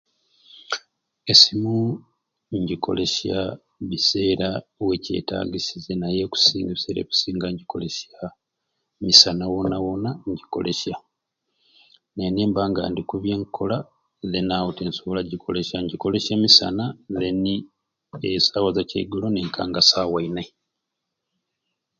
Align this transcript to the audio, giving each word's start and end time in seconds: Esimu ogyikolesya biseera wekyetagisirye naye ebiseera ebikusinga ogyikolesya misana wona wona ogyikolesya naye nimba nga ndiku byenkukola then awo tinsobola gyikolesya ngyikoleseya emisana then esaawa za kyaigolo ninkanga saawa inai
Esimu 1.31 1.75
ogyikolesya 2.55 3.37
biseera 3.89 4.49
wekyetagisirye 4.87 5.93
naye 6.01 6.19
ebiseera 6.65 6.99
ebikusinga 7.01 7.45
ogyikolesya 7.47 8.19
misana 9.05 9.43
wona 9.53 9.77
wona 9.85 10.09
ogyikolesya 10.29 10.95
naye 12.13 12.29
nimba 12.35 12.61
nga 12.69 12.83
ndiku 12.91 13.15
byenkukola 13.23 13.77
then 14.31 14.49
awo 14.57 14.69
tinsobola 14.77 15.21
gyikolesya 15.29 15.77
ngyikoleseya 15.81 16.35
emisana 16.37 16.85
then 17.19 17.41
esaawa 18.37 18.69
za 18.75 18.83
kyaigolo 18.89 19.27
ninkanga 19.31 19.81
saawa 19.89 20.19
inai 20.27 20.49